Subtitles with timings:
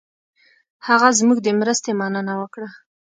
[0.87, 2.69] هغه زموږ د مرستې مننه وکړه.